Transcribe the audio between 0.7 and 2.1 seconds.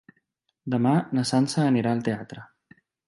Demà na Sança anirà al